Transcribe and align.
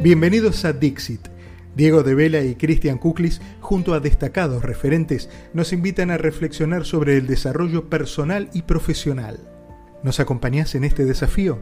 Bienvenidos 0.00 0.64
a 0.64 0.72
Dixit. 0.72 1.26
Diego 1.74 2.04
de 2.04 2.14
Vela 2.14 2.44
y 2.44 2.54
Cristian 2.54 2.98
Kuklis, 2.98 3.40
junto 3.60 3.94
a 3.94 4.00
destacados 4.00 4.62
referentes, 4.62 5.28
nos 5.54 5.72
invitan 5.72 6.12
a 6.12 6.16
reflexionar 6.16 6.84
sobre 6.84 7.16
el 7.16 7.26
desarrollo 7.26 7.90
personal 7.90 8.48
y 8.54 8.62
profesional. 8.62 9.40
¿Nos 10.04 10.20
acompañás 10.20 10.76
en 10.76 10.84
este 10.84 11.04
desafío? 11.04 11.58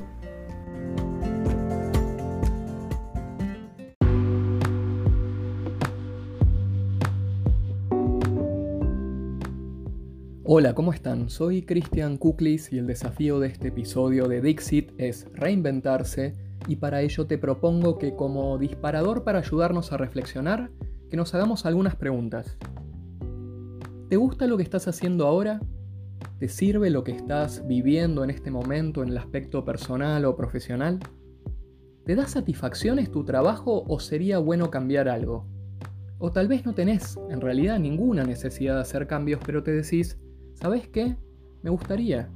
Hola, 10.45 10.75
¿cómo 10.75 10.93
están? 10.93 11.31
Soy 11.31 11.63
Cristian 11.63 12.19
Kuklis 12.19 12.71
y 12.71 12.77
el 12.77 12.87
desafío 12.87 13.41
de 13.41 13.49
este 13.49 13.69
episodio 13.69 14.29
de 14.29 14.43
Dixit 14.43 14.93
es 14.99 15.27
reinventarse 15.33 16.46
y 16.67 16.77
para 16.77 17.03
ello 17.03 17.27
te 17.27 17.39
propongo 17.39 17.99
que 17.99 18.15
como 18.15 18.59
disparador 18.59 19.25
para 19.25 19.39
ayudarnos 19.39 19.93
a 19.93 19.97
reflexionar, 19.97 20.71
que 21.09 21.17
nos 21.17 21.35
hagamos 21.35 21.67
algunas 21.67 21.97
preguntas. 21.97 22.57
¿Te 24.09 24.17
gusta 24.17 24.47
lo 24.47 24.57
que 24.57 24.63
estás 24.63 24.89
haciendo 24.89 25.27
ahora? 25.27 25.61
¿Te 26.39 26.49
sirve 26.49 26.91
lo 26.91 27.05
que 27.05 27.13
estás 27.13 27.67
viviendo 27.67 28.25
en 28.25 28.31
este 28.31 28.51
momento 28.51 29.03
en 29.03 29.11
el 29.11 29.19
aspecto 29.19 29.65
personal 29.65 30.25
o 30.25 30.37
profesional? 30.37 31.01
¿Te 32.05 32.15
da 32.15 32.27
satisfacciones 32.27 33.11
tu 33.11 33.25
trabajo 33.25 33.85
o 33.87 33.99
sería 33.99 34.39
bueno 34.39 34.71
cambiar 34.71 35.09
algo? 35.09 35.47
O 36.19 36.31
tal 36.31 36.49
vez 36.49 36.65
no 36.65 36.75
tenés 36.75 37.19
en 37.31 37.41
realidad 37.41 37.79
ninguna 37.79 38.25
necesidad 38.25 38.75
de 38.77 38.81
hacer 38.81 39.07
cambios, 39.07 39.41
pero 39.45 39.63
te 39.63 39.73
decís, 39.73 40.19
¿sabes 40.55 40.89
qué? 40.89 41.17
Me 41.63 41.71
gustaría. 41.71 42.31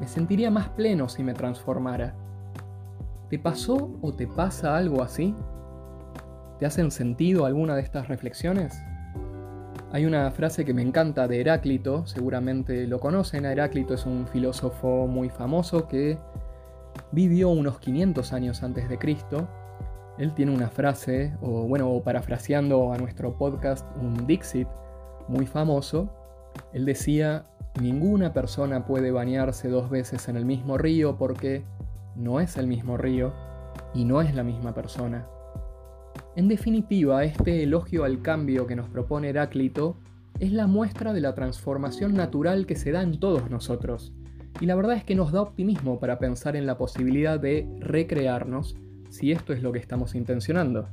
Me 0.00 0.08
sentiría 0.08 0.50
más 0.50 0.70
pleno 0.70 1.08
si 1.08 1.22
me 1.22 1.34
transformara. 1.34 2.16
¿Te 3.30 3.38
pasó 3.38 3.96
o 4.02 4.12
te 4.12 4.26
pasa 4.26 4.76
algo 4.76 5.04
así? 5.04 5.36
¿Te 6.58 6.66
hacen 6.66 6.90
sentido 6.90 7.46
alguna 7.46 7.76
de 7.76 7.82
estas 7.82 8.08
reflexiones? 8.08 8.82
Hay 9.92 10.04
una 10.04 10.32
frase 10.32 10.64
que 10.64 10.74
me 10.74 10.82
encanta 10.82 11.28
de 11.28 11.40
Heráclito, 11.40 12.04
seguramente 12.06 12.88
lo 12.88 12.98
conocen, 12.98 13.44
Heráclito 13.44 13.94
es 13.94 14.04
un 14.04 14.26
filósofo 14.26 15.06
muy 15.06 15.28
famoso 15.28 15.86
que 15.86 16.18
vivió 17.12 17.50
unos 17.50 17.78
500 17.78 18.32
años 18.32 18.64
antes 18.64 18.88
de 18.88 18.98
Cristo. 18.98 19.46
Él 20.18 20.34
tiene 20.34 20.52
una 20.52 20.68
frase, 20.68 21.32
o 21.40 21.68
bueno, 21.68 22.02
parafraseando 22.04 22.92
a 22.92 22.98
nuestro 22.98 23.38
podcast, 23.38 23.86
un 23.96 24.26
Dixit 24.26 24.68
muy 25.28 25.46
famoso. 25.46 26.10
Él 26.72 26.84
decía, 26.84 27.46
ninguna 27.80 28.32
persona 28.32 28.86
puede 28.86 29.12
bañarse 29.12 29.68
dos 29.68 29.88
veces 29.88 30.28
en 30.28 30.36
el 30.36 30.44
mismo 30.44 30.78
río 30.78 31.16
porque 31.16 31.62
no 32.16 32.40
es 32.40 32.56
el 32.56 32.66
mismo 32.66 32.96
río 32.96 33.32
y 33.94 34.04
no 34.04 34.20
es 34.20 34.34
la 34.34 34.42
misma 34.42 34.74
persona. 34.74 35.26
En 36.36 36.48
definitiva, 36.48 37.24
este 37.24 37.62
elogio 37.62 38.04
al 38.04 38.22
cambio 38.22 38.66
que 38.66 38.76
nos 38.76 38.88
propone 38.88 39.28
Heráclito 39.28 39.96
es 40.38 40.52
la 40.52 40.66
muestra 40.66 41.12
de 41.12 41.20
la 41.20 41.34
transformación 41.34 42.14
natural 42.14 42.66
que 42.66 42.76
se 42.76 42.92
da 42.92 43.02
en 43.02 43.18
todos 43.20 43.50
nosotros, 43.50 44.12
y 44.60 44.66
la 44.66 44.74
verdad 44.74 44.96
es 44.96 45.04
que 45.04 45.14
nos 45.14 45.32
da 45.32 45.42
optimismo 45.42 46.00
para 46.00 46.18
pensar 46.18 46.56
en 46.56 46.66
la 46.66 46.78
posibilidad 46.78 47.38
de 47.38 47.68
recrearnos 47.80 48.76
si 49.08 49.32
esto 49.32 49.52
es 49.52 49.62
lo 49.62 49.72
que 49.72 49.78
estamos 49.78 50.14
intencionando. 50.14 50.88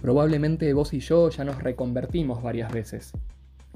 Probablemente 0.00 0.72
vos 0.74 0.92
y 0.92 1.00
yo 1.00 1.30
ya 1.30 1.44
nos 1.44 1.62
reconvertimos 1.62 2.42
varias 2.42 2.72
veces, 2.72 3.12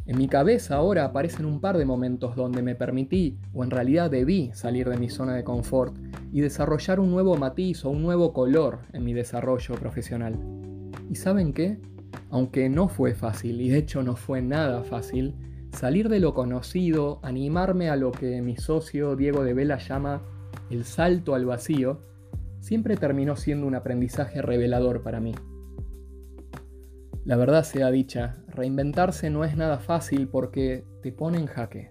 en 0.09 0.17
mi 0.17 0.27
cabeza 0.27 0.77
ahora 0.77 1.05
aparecen 1.05 1.45
un 1.45 1.61
par 1.61 1.77
de 1.77 1.84
momentos 1.84 2.34
donde 2.34 2.62
me 2.62 2.75
permití, 2.75 3.37
o 3.53 3.62
en 3.62 3.70
realidad 3.70 4.11
debí, 4.11 4.51
salir 4.55 4.89
de 4.89 4.97
mi 4.97 5.11
zona 5.11 5.34
de 5.34 5.45
confort 5.45 5.95
y 6.33 6.41
desarrollar 6.41 6.98
un 6.98 7.11
nuevo 7.11 7.37
matiz 7.37 7.84
o 7.84 7.91
un 7.91 8.03
nuevo 8.03 8.33
color 8.33 8.79
en 8.95 9.05
mi 9.05 9.12
desarrollo 9.12 9.75
profesional. 9.75 10.34
¿Y 11.11 11.17
saben 11.17 11.53
qué? 11.53 11.79
Aunque 12.31 12.70
no 12.70 12.89
fue 12.89 13.14
fácil, 13.14 13.61
y 13.61 13.68
de 13.68 13.77
hecho 13.77 14.02
no 14.02 14.17
fue 14.17 14.41
nada 14.41 14.83
fácil, 14.83 15.35
salir 15.73 16.08
de 16.08 16.20
lo 16.20 16.33
conocido, 16.33 17.20
animarme 17.23 17.91
a 17.91 17.97
lo 17.97 18.11
que 18.11 18.41
mi 18.41 18.57
socio 18.57 19.14
Diego 19.14 19.45
de 19.45 19.52
Vela 19.52 19.77
llama 19.77 20.23
el 20.70 20.86
salto 20.86 21.35
al 21.35 21.45
vacío, 21.45 22.01
siempre 22.61 22.97
terminó 22.97 23.36
siendo 23.36 23.67
un 23.67 23.74
aprendizaje 23.74 24.41
revelador 24.41 25.02
para 25.02 25.20
mí. 25.20 25.35
La 27.28 27.36
verdad 27.36 27.62
sea 27.62 27.90
dicha, 27.90 28.39
reinventarse 28.46 29.28
no 29.28 29.44
es 29.44 29.55
nada 29.55 29.80
fácil 29.80 30.28
porque 30.28 30.83
te 31.02 31.12
pone 31.12 31.36
en 31.36 31.44
jaque. 31.44 31.90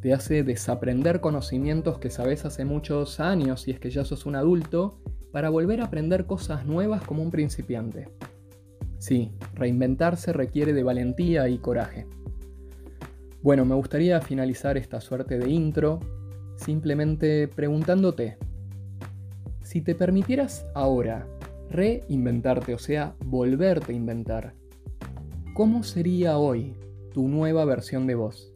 Te 0.00 0.14
hace 0.14 0.44
desaprender 0.44 1.20
conocimientos 1.20 1.98
que 1.98 2.08
sabes 2.08 2.46
hace 2.46 2.64
muchos 2.64 3.20
años 3.20 3.60
si 3.60 3.72
es 3.72 3.78
que 3.78 3.90
ya 3.90 4.06
sos 4.06 4.24
un 4.24 4.34
adulto, 4.34 4.98
para 5.30 5.50
volver 5.50 5.82
a 5.82 5.84
aprender 5.84 6.24
cosas 6.24 6.64
nuevas 6.64 7.02
como 7.02 7.22
un 7.22 7.30
principiante. 7.30 8.08
Sí, 8.96 9.30
reinventarse 9.52 10.32
requiere 10.32 10.72
de 10.72 10.84
valentía 10.84 11.50
y 11.50 11.58
coraje. 11.58 12.06
Bueno, 13.42 13.66
me 13.66 13.74
gustaría 13.74 14.22
finalizar 14.22 14.78
esta 14.78 15.02
suerte 15.02 15.38
de 15.38 15.50
intro 15.50 16.00
simplemente 16.56 17.46
preguntándote, 17.46 18.38
si 19.60 19.82
te 19.82 19.94
permitieras 19.94 20.64
ahora 20.74 21.26
reinventarte, 21.70 22.74
o 22.74 22.78
sea, 22.78 23.16
volverte 23.24 23.92
a 23.92 23.96
inventar. 23.96 24.54
¿Cómo 25.54 25.82
sería 25.82 26.38
hoy 26.38 26.74
tu 27.12 27.28
nueva 27.28 27.64
versión 27.64 28.06
de 28.06 28.14
vos? 28.14 28.52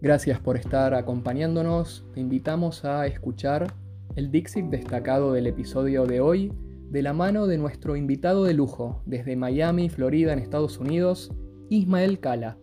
Gracias 0.00 0.40
por 0.40 0.56
estar 0.56 0.94
acompañándonos. 0.94 2.06
Te 2.14 2.20
invitamos 2.20 2.84
a 2.84 3.06
escuchar 3.06 3.72
el 4.16 4.30
Dixit 4.30 4.66
destacado 4.66 5.32
del 5.32 5.46
episodio 5.46 6.06
de 6.06 6.20
hoy 6.20 6.52
de 6.90 7.02
la 7.02 7.12
mano 7.12 7.46
de 7.46 7.58
nuestro 7.58 7.96
invitado 7.96 8.44
de 8.44 8.54
lujo 8.54 9.02
desde 9.06 9.36
Miami, 9.36 9.88
Florida, 9.88 10.32
en 10.32 10.40
Estados 10.40 10.78
Unidos, 10.78 11.32
Ismael 11.68 12.18
Cala. 12.18 12.58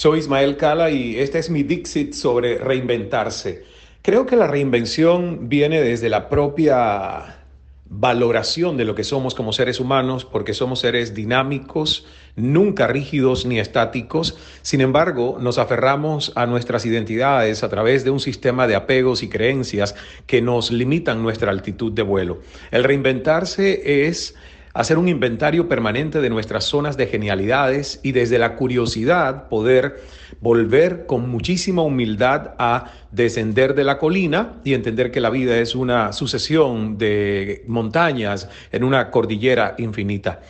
Soy 0.00 0.20
Ismael 0.20 0.56
Cala 0.56 0.90
y 0.90 1.18
este 1.18 1.38
es 1.38 1.50
mi 1.50 1.62
Dixit 1.62 2.14
sobre 2.14 2.56
reinventarse. 2.56 3.64
Creo 4.00 4.24
que 4.24 4.34
la 4.34 4.46
reinvención 4.46 5.50
viene 5.50 5.82
desde 5.82 6.08
la 6.08 6.30
propia 6.30 7.44
valoración 7.84 8.78
de 8.78 8.86
lo 8.86 8.94
que 8.94 9.04
somos 9.04 9.34
como 9.34 9.52
seres 9.52 9.78
humanos, 9.78 10.24
porque 10.24 10.54
somos 10.54 10.80
seres 10.80 11.12
dinámicos, 11.12 12.06
nunca 12.34 12.86
rígidos 12.86 13.44
ni 13.44 13.58
estáticos. 13.58 14.38
Sin 14.62 14.80
embargo, 14.80 15.36
nos 15.38 15.58
aferramos 15.58 16.32
a 16.34 16.46
nuestras 16.46 16.86
identidades 16.86 17.62
a 17.62 17.68
través 17.68 18.02
de 18.02 18.08
un 18.08 18.20
sistema 18.20 18.66
de 18.66 18.76
apegos 18.76 19.22
y 19.22 19.28
creencias 19.28 19.94
que 20.26 20.40
nos 20.40 20.70
limitan 20.70 21.22
nuestra 21.22 21.50
altitud 21.50 21.92
de 21.92 22.04
vuelo. 22.04 22.40
El 22.70 22.84
reinventarse 22.84 24.06
es 24.08 24.34
hacer 24.72 24.98
un 24.98 25.08
inventario 25.08 25.68
permanente 25.68 26.20
de 26.20 26.30
nuestras 26.30 26.64
zonas 26.64 26.96
de 26.96 27.06
genialidades 27.06 28.00
y 28.02 28.12
desde 28.12 28.38
la 28.38 28.56
curiosidad 28.56 29.48
poder 29.48 30.02
volver 30.40 31.06
con 31.06 31.28
muchísima 31.28 31.82
humildad 31.82 32.54
a 32.58 32.92
descender 33.10 33.74
de 33.74 33.84
la 33.84 33.98
colina 33.98 34.60
y 34.64 34.74
entender 34.74 35.10
que 35.10 35.20
la 35.20 35.30
vida 35.30 35.58
es 35.58 35.74
una 35.74 36.12
sucesión 36.12 36.98
de 36.98 37.64
montañas 37.66 38.48
en 38.70 38.84
una 38.84 39.10
cordillera 39.10 39.74
infinita. 39.78 40.40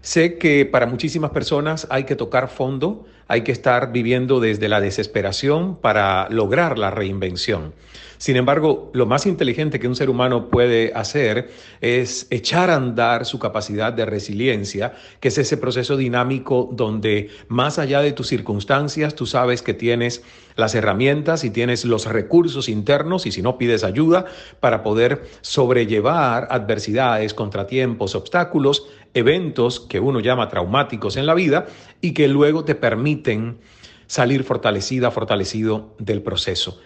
Sé 0.00 0.38
que 0.38 0.64
para 0.64 0.86
muchísimas 0.86 1.30
personas 1.32 1.86
hay 1.90 2.04
que 2.04 2.16
tocar 2.16 2.48
fondo, 2.48 3.06
hay 3.28 3.42
que 3.42 3.52
estar 3.52 3.92
viviendo 3.92 4.40
desde 4.40 4.68
la 4.68 4.80
desesperación 4.80 5.76
para 5.76 6.28
lograr 6.30 6.78
la 6.78 6.90
reinvención. 6.90 7.74
Sin 8.18 8.36
embargo, 8.36 8.90
lo 8.94 9.06
más 9.06 9.26
inteligente 9.26 9.78
que 9.78 9.88
un 9.88 9.96
ser 9.96 10.10
humano 10.10 10.48
puede 10.48 10.92
hacer 10.94 11.50
es 11.80 12.26
echar 12.30 12.70
a 12.70 12.76
andar 12.76 13.26
su 13.26 13.38
capacidad 13.38 13.92
de 13.92 14.06
resiliencia, 14.06 14.94
que 15.20 15.28
es 15.28 15.38
ese 15.38 15.56
proceso 15.56 15.96
dinámico 15.96 16.68
donde 16.72 17.28
más 17.48 17.78
allá 17.78 18.00
de 18.00 18.12
tus 18.12 18.28
circunstancias, 18.28 19.14
tú 19.14 19.26
sabes 19.26 19.62
que 19.62 19.74
tienes 19.74 20.22
las 20.56 20.74
herramientas 20.74 21.44
y 21.44 21.50
tienes 21.50 21.84
los 21.84 22.06
recursos 22.06 22.68
internos 22.68 23.26
y 23.26 23.32
si 23.32 23.42
no 23.42 23.58
pides 23.58 23.84
ayuda 23.84 24.24
para 24.60 24.82
poder 24.82 25.24
sobrellevar 25.42 26.48
adversidades, 26.50 27.34
contratiempos, 27.34 28.14
obstáculos, 28.14 28.86
eventos 29.12 29.80
que 29.80 30.00
uno 30.00 30.20
llama 30.20 30.48
traumáticos 30.48 31.16
en 31.16 31.26
la 31.26 31.34
vida 31.34 31.66
y 32.00 32.12
que 32.12 32.28
luego 32.28 32.64
te 32.64 32.74
permiten 32.74 33.58
salir 34.06 34.44
fortalecida, 34.44 35.10
fortalecido 35.10 35.94
del 35.98 36.22
proceso. 36.22 36.80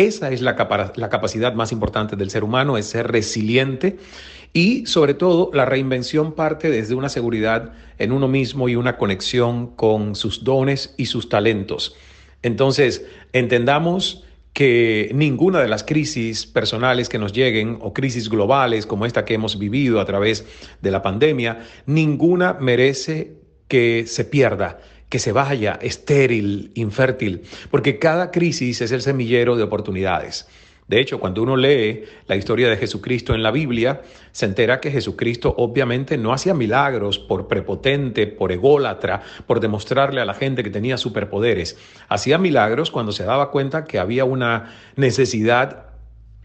Esa 0.00 0.30
es 0.30 0.40
la, 0.40 0.56
capacidad 0.56 1.52
más 1.52 1.72
importante 1.72 2.16
del 2.16 2.30
ser 2.30 2.42
humano, 2.42 2.78
es 2.78 2.86
ser 2.86 3.12
resiliente 3.12 3.98
y 4.54 4.86
sobre 4.86 5.12
todo 5.12 5.50
la 5.52 5.66
reinvención 5.66 6.32
parte 6.32 6.70
desde 6.70 6.94
una 6.94 7.10
seguridad 7.10 7.74
en 7.98 8.12
uno 8.12 8.26
mismo 8.26 8.70
y 8.70 8.76
una 8.76 8.96
conexión 8.96 9.66
con 9.76 10.14
sus 10.14 10.42
dones 10.42 10.94
y 10.96 11.04
sus 11.04 11.28
talentos. 11.28 11.96
Entonces, 12.40 13.04
entendamos 13.34 14.24
que 14.54 15.10
ninguna 15.12 15.60
de 15.60 15.68
las 15.68 15.84
crisis 15.84 16.46
personales 16.46 17.10
que 17.10 17.18
nos 17.18 17.34
lleguen 17.34 17.76
o 17.82 17.92
crisis 17.92 18.30
globales 18.30 18.86
como 18.86 19.04
esta 19.04 19.26
que 19.26 19.34
hemos 19.34 19.58
vivido 19.58 20.00
a 20.00 20.06
través 20.06 20.46
de 20.80 20.90
la 20.90 21.02
pandemia, 21.02 21.66
ninguna 21.84 22.54
merece 22.54 23.34
que 23.68 24.06
se 24.06 24.24
pierda 24.24 24.78
que 25.10 25.18
se 25.18 25.32
vaya 25.32 25.78
estéril, 25.82 26.70
infértil, 26.74 27.42
porque 27.70 27.98
cada 27.98 28.30
crisis 28.30 28.80
es 28.80 28.92
el 28.92 29.02
semillero 29.02 29.56
de 29.56 29.64
oportunidades. 29.64 30.48
De 30.90 31.00
hecho, 31.00 31.20
cuando 31.20 31.44
uno 31.44 31.56
lee 31.56 32.02
la 32.26 32.34
historia 32.34 32.68
de 32.68 32.76
Jesucristo 32.76 33.32
en 33.32 33.44
la 33.44 33.52
Biblia, 33.52 34.02
se 34.32 34.46
entera 34.46 34.80
que 34.80 34.90
Jesucristo 34.90 35.54
obviamente 35.56 36.18
no 36.18 36.32
hacía 36.32 36.52
milagros 36.52 37.20
por 37.20 37.46
prepotente, 37.46 38.26
por 38.26 38.50
ególatra, 38.50 39.22
por 39.46 39.60
demostrarle 39.60 40.20
a 40.20 40.24
la 40.24 40.34
gente 40.34 40.64
que 40.64 40.70
tenía 40.70 40.96
superpoderes. 40.96 41.78
Hacía 42.08 42.38
milagros 42.38 42.90
cuando 42.90 43.12
se 43.12 43.22
daba 43.22 43.52
cuenta 43.52 43.84
que 43.84 44.00
había 44.00 44.24
una 44.24 44.74
necesidad 44.96 45.90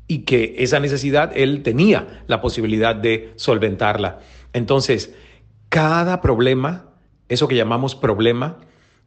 y 0.07 0.19
que 0.25 0.55
esa 0.59 0.79
necesidad 0.79 1.31
él 1.35 1.63
tenía 1.63 2.23
la 2.27 2.39
posibilidad 2.39 2.95
de 2.95 3.33
solventarla. 3.37 4.19
Entonces, 4.53 5.15
cada 5.69 6.21
problema, 6.21 6.94
eso 7.29 7.47
que 7.47 7.55
llamamos 7.55 7.95
problema, 7.95 8.57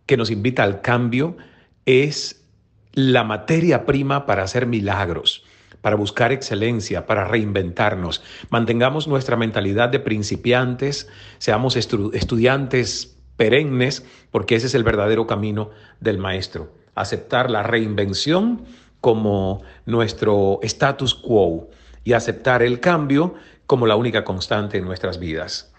que 0.06 0.16
nos 0.16 0.30
invita 0.30 0.62
al 0.62 0.80
cambio, 0.80 1.36
es 1.86 2.44
la 2.92 3.24
materia 3.24 3.86
prima 3.86 4.26
para 4.26 4.42
hacer 4.42 4.66
milagros, 4.66 5.44
para 5.80 5.96
buscar 5.96 6.32
excelencia, 6.32 7.06
para 7.06 7.24
reinventarnos. 7.24 8.22
Mantengamos 8.50 9.06
nuestra 9.06 9.36
mentalidad 9.36 9.88
de 9.88 10.00
principiantes, 10.00 11.08
seamos 11.38 11.76
estudiantes 11.76 13.16
perennes, 13.36 14.04
porque 14.30 14.56
ese 14.56 14.66
es 14.66 14.74
el 14.74 14.82
verdadero 14.82 15.26
camino 15.26 15.70
del 16.00 16.18
maestro. 16.18 16.72
Aceptar 16.94 17.50
la 17.50 17.62
reinvención 17.62 18.64
como 19.00 19.62
nuestro 19.86 20.58
status 20.62 21.14
quo 21.14 21.70
y 22.02 22.14
aceptar 22.14 22.62
el 22.62 22.80
cambio 22.80 23.34
como 23.66 23.86
la 23.86 23.96
única 23.96 24.24
constante 24.24 24.78
en 24.78 24.84
nuestras 24.84 25.20
vidas. 25.20 25.72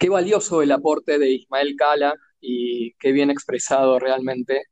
Qué 0.00 0.08
valioso 0.08 0.62
el 0.62 0.72
aporte 0.72 1.18
de 1.18 1.30
Ismael 1.30 1.76
Cala 1.76 2.14
y 2.40 2.94
qué 2.94 3.12
bien 3.12 3.28
expresado 3.28 3.98
realmente. 3.98 4.62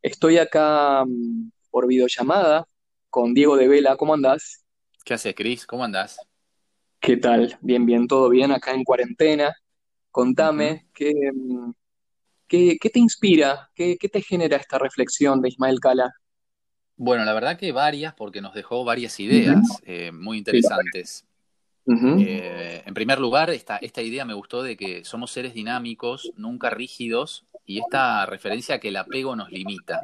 Estoy 0.00 0.38
acá 0.38 1.04
mm, 1.04 1.50
por 1.72 1.88
videollamada 1.88 2.68
con 3.08 3.34
Diego 3.34 3.56
de 3.56 3.66
Vela. 3.66 3.96
¿Cómo 3.96 4.14
andás? 4.14 4.64
¿Qué 5.04 5.14
haces, 5.14 5.34
Cris? 5.34 5.66
¿Cómo 5.66 5.82
andás? 5.82 6.18
¿Qué 7.00 7.16
tal? 7.16 7.58
Bien, 7.60 7.84
bien, 7.84 8.06
todo 8.06 8.28
bien 8.28 8.52
acá 8.52 8.70
en 8.70 8.84
cuarentena. 8.84 9.52
Contame, 10.12 10.86
mm, 11.00 11.70
¿qué, 12.46 12.76
qué, 12.80 12.90
te 12.90 13.00
inspira? 13.00 13.72
¿Qué, 13.74 13.96
¿Qué, 13.98 14.08
te 14.08 14.22
genera 14.22 14.56
esta 14.56 14.78
reflexión 14.78 15.42
de 15.42 15.48
Ismael 15.48 15.80
Cala? 15.80 16.12
Bueno, 16.94 17.24
la 17.24 17.34
verdad 17.34 17.58
que 17.58 17.72
varias, 17.72 18.14
porque 18.14 18.40
nos 18.40 18.54
dejó 18.54 18.84
varias 18.84 19.18
ideas 19.18 19.58
eh, 19.82 20.12
muy 20.12 20.38
interesantes. 20.38 21.26
Eh, 22.20 22.82
en 22.86 22.94
primer 22.94 23.18
lugar, 23.18 23.50
esta, 23.50 23.76
esta 23.78 24.02
idea 24.02 24.24
me 24.24 24.34
gustó 24.34 24.62
de 24.62 24.76
que 24.76 25.04
somos 25.04 25.30
seres 25.30 25.54
dinámicos, 25.54 26.32
nunca 26.36 26.70
rígidos, 26.70 27.44
y 27.66 27.78
esta 27.78 28.26
referencia 28.26 28.76
a 28.76 28.78
que 28.78 28.88
el 28.88 28.96
apego 28.96 29.36
nos 29.36 29.50
limita. 29.50 30.00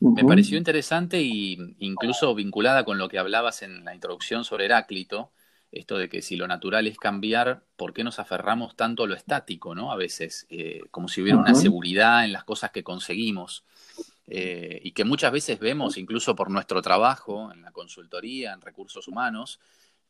Me 0.00 0.24
pareció 0.24 0.58
interesante 0.58 1.18
e 1.18 1.56
incluso 1.78 2.34
vinculada 2.34 2.84
con 2.84 2.98
lo 2.98 3.08
que 3.08 3.18
hablabas 3.18 3.62
en 3.62 3.84
la 3.84 3.94
introducción 3.94 4.44
sobre 4.44 4.64
Heráclito, 4.64 5.30
esto 5.70 5.96
de 5.96 6.08
que 6.08 6.20
si 6.20 6.36
lo 6.36 6.46
natural 6.46 6.86
es 6.86 6.98
cambiar, 6.98 7.62
¿por 7.76 7.94
qué 7.94 8.04
nos 8.04 8.18
aferramos 8.18 8.76
tanto 8.76 9.04
a 9.04 9.06
lo 9.06 9.14
estático, 9.14 9.74
¿no? 9.74 9.90
A 9.90 9.96
veces, 9.96 10.46
eh, 10.50 10.82
como 10.90 11.08
si 11.08 11.22
hubiera 11.22 11.38
una 11.38 11.54
seguridad 11.54 12.24
en 12.24 12.32
las 12.32 12.44
cosas 12.44 12.70
que 12.72 12.82
conseguimos. 12.82 13.64
Eh, 14.26 14.80
y 14.82 14.92
que 14.92 15.04
muchas 15.04 15.32
veces 15.32 15.58
vemos, 15.58 15.96
incluso 15.96 16.34
por 16.36 16.50
nuestro 16.50 16.82
trabajo 16.82 17.50
en 17.52 17.62
la 17.62 17.70
consultoría, 17.70 18.52
en 18.52 18.60
recursos 18.60 19.08
humanos, 19.08 19.60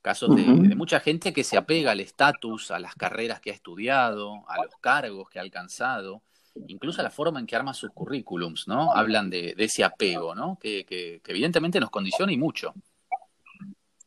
Casos 0.03 0.35
de, 0.35 0.43
mucha 0.75 0.99
gente 0.99 1.33
que 1.33 1.45
se 1.45 1.57
apega 1.57 1.93
al 1.93 2.01
estatus, 2.01 2.73
a 2.73 2.81
las 2.81 2.97
carreras 2.97 3.41
que 3.41 3.51
ha 3.51 3.55
estudiado, 3.55 4.43
a 4.49 4.57
los 4.65 4.75
cargos 4.81 5.31
que 5.31 5.39
ha 5.39 5.43
alcanzado, 5.43 6.23
incluso 6.67 7.01
a 7.01 7.05
la 7.05 7.11
forma 7.11 7.39
en 7.39 7.47
que 7.47 7.55
arma 7.55 7.73
sus 7.73 7.93
currículums, 7.93 8.67
¿no? 8.67 8.93
Hablan 8.93 9.31
de, 9.31 9.55
ese 9.57 9.85
apego, 9.85 10.35
¿no? 10.35 10.59
Que, 10.61 11.21
evidentemente 11.25 11.79
nos 11.79 11.91
condiciona 11.91 12.33
y 12.33 12.37
mucho. 12.37 12.75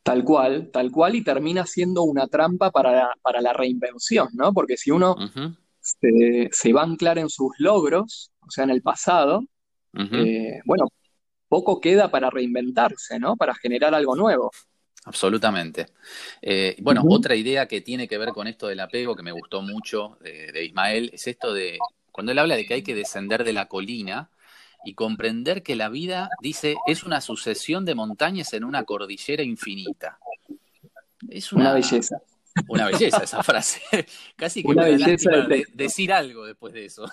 Tal 0.02 0.22
cual, 0.22 0.70
tal 0.70 0.90
cual, 0.90 1.14
y 1.14 1.24
termina 1.24 1.64
siendo 1.64 2.02
una 2.02 2.26
trampa 2.26 2.70
para, 2.70 3.10
la 3.40 3.52
reinvención, 3.54 4.28
¿no? 4.34 4.52
Porque 4.52 4.76
si 4.76 4.90
uno 4.90 5.16
se, 5.80 6.72
va 6.74 6.82
a 6.82 6.84
anclar 6.84 7.18
en 7.18 7.30
sus 7.30 7.52
logros, 7.58 8.32
o 8.40 8.50
sea, 8.50 8.64
en 8.64 8.70
el 8.70 8.82
pasado, 8.82 9.40
eh, 9.94 10.60
bueno, 10.66 10.88
poco 11.48 11.80
queda 11.80 12.10
para 12.10 12.28
reinventarse, 12.28 13.18
¿no? 13.18 13.34
Para 13.36 13.54
generar 13.54 13.94
algo 13.94 14.14
nuevo. 14.14 14.50
Absolutamente. 15.06 15.86
Eh, 16.42 16.76
bueno, 16.80 17.04
otra 17.08 17.36
idea 17.36 17.66
que 17.66 17.80
tiene 17.80 18.08
que 18.08 18.18
ver 18.18 18.30
con 18.30 18.48
esto 18.48 18.66
del 18.66 18.80
apego, 18.80 19.14
que 19.14 19.22
me 19.22 19.30
gustó 19.30 19.62
mucho 19.62 20.18
de, 20.20 20.64
Ismael, 20.64 21.10
es 21.12 21.28
esto 21.28 21.54
de, 21.54 21.78
cuando 22.10 22.32
él 22.32 22.38
habla 22.40 22.56
de 22.56 22.66
que 22.66 22.74
hay 22.74 22.82
que 22.82 22.96
descender 22.96 23.44
de 23.44 23.52
la 23.52 23.68
colina 23.68 24.30
y 24.84 24.94
comprender 24.94 25.62
que 25.62 25.76
la 25.76 25.88
vida, 25.88 26.28
dice, 26.42 26.74
es 26.88 27.04
una 27.04 27.20
sucesión 27.20 27.84
de 27.84 27.94
montañas 27.94 28.52
en 28.52 28.64
una 28.64 28.82
cordillera 28.82 29.44
infinita. 29.44 30.18
Es 31.28 31.52
una 31.52 31.72
belleza. 31.72 32.20
Una 32.68 32.86
belleza 32.86 33.22
esa 33.22 33.42
frase. 33.42 33.80
Casi 34.36 34.62
que 34.62 34.68
Una 34.68 34.84
me 34.84 35.64
decir 35.74 36.12
algo 36.12 36.46
después 36.46 36.72
de 36.72 36.86
eso. 36.86 37.04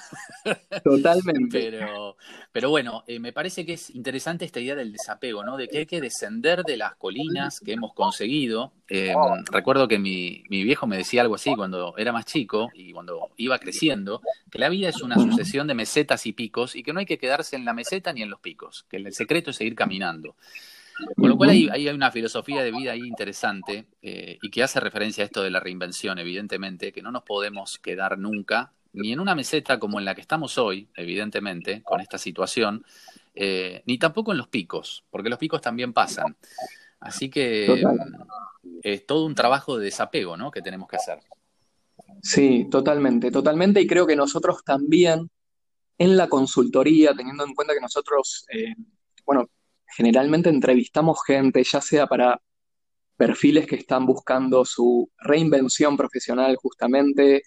Totalmente. 0.83 1.71
Pero, 1.71 2.17
pero 2.51 2.69
bueno, 2.69 3.03
eh, 3.07 3.19
me 3.19 3.33
parece 3.33 3.65
que 3.65 3.73
es 3.73 3.89
interesante 3.89 4.45
esta 4.45 4.59
idea 4.59 4.75
del 4.75 4.91
desapego, 4.91 5.43
¿no? 5.43 5.57
De 5.57 5.67
que 5.67 5.79
hay 5.79 5.85
que 5.85 6.01
descender 6.01 6.63
de 6.63 6.77
las 6.77 6.95
colinas 6.95 7.59
que 7.59 7.73
hemos 7.73 7.93
conseguido. 7.93 8.73
Eh, 8.87 9.13
recuerdo 9.51 9.87
que 9.87 9.99
mi, 9.99 10.43
mi, 10.49 10.63
viejo 10.63 10.87
me 10.87 10.97
decía 10.97 11.21
algo 11.21 11.35
así 11.35 11.55
cuando 11.55 11.95
era 11.97 12.11
más 12.11 12.25
chico 12.25 12.69
y 12.73 12.93
cuando 12.93 13.31
iba 13.37 13.57
creciendo, 13.59 14.21
que 14.51 14.59
la 14.59 14.69
vida 14.69 14.89
es 14.89 15.01
una 15.01 15.15
sucesión 15.15 15.67
de 15.67 15.73
mesetas 15.73 16.25
y 16.25 16.33
picos 16.33 16.75
y 16.75 16.83
que 16.83 16.93
no 16.93 16.99
hay 16.99 17.05
que 17.05 17.17
quedarse 17.17 17.55
en 17.55 17.65
la 17.65 17.73
meseta 17.73 18.13
ni 18.13 18.21
en 18.21 18.29
los 18.29 18.39
picos, 18.39 18.85
que 18.89 18.97
el 18.97 19.13
secreto 19.13 19.51
es 19.51 19.57
seguir 19.57 19.75
caminando. 19.75 20.35
Con 21.15 21.29
lo 21.29 21.37
cual 21.37 21.49
ahí, 21.49 21.69
hay 21.71 21.87
una 21.89 22.11
filosofía 22.11 22.63
de 22.63 22.71
vida 22.71 22.91
ahí 22.91 23.01
interesante 23.01 23.85
eh, 24.01 24.37
y 24.41 24.49
que 24.49 24.63
hace 24.63 24.79
referencia 24.79 25.23
a 25.23 25.25
esto 25.25 25.41
de 25.41 25.49
la 25.49 25.59
reinvención, 25.59 26.19
evidentemente, 26.19 26.91
que 26.91 27.01
no 27.01 27.11
nos 27.11 27.23
podemos 27.23 27.79
quedar 27.79 28.17
nunca, 28.17 28.73
ni 28.93 29.11
en 29.11 29.19
una 29.19 29.35
meseta 29.35 29.79
como 29.79 29.99
en 29.99 30.05
la 30.05 30.15
que 30.15 30.21
estamos 30.21 30.57
hoy, 30.57 30.87
evidentemente, 30.95 31.81
con 31.83 31.99
esta 31.99 32.17
situación, 32.17 32.85
eh, 33.33 33.81
ni 33.85 33.97
tampoco 33.97 34.31
en 34.31 34.37
los 34.37 34.47
picos, 34.47 35.03
porque 35.09 35.29
los 35.29 35.39
picos 35.39 35.61
también 35.61 35.93
pasan. 35.93 36.37
Así 36.99 37.29
que 37.29 37.83
es 38.81 39.05
todo 39.05 39.25
un 39.25 39.35
trabajo 39.35 39.77
de 39.77 39.85
desapego, 39.85 40.37
¿no? 40.37 40.51
Que 40.51 40.61
tenemos 40.61 40.87
que 40.87 40.95
hacer. 40.95 41.19
Sí, 42.21 42.67
totalmente, 42.69 43.31
totalmente. 43.31 43.81
Y 43.81 43.87
creo 43.87 44.07
que 44.07 44.15
nosotros 44.15 44.63
también 44.63 45.29
en 45.97 46.17
la 46.17 46.29
consultoría, 46.29 47.13
teniendo 47.13 47.45
en 47.45 47.53
cuenta 47.53 47.73
que 47.73 47.81
nosotros, 47.81 48.45
eh, 48.53 48.73
bueno, 49.25 49.49
generalmente 49.95 50.49
entrevistamos 50.49 51.19
gente, 51.25 51.63
ya 51.63 51.81
sea 51.81 52.07
para 52.07 52.41
perfiles 53.17 53.67
que 53.67 53.75
están 53.75 54.05
buscando 54.05 54.65
su 54.65 55.09
reinvención 55.17 55.97
profesional 55.97 56.55
justamente, 56.57 57.43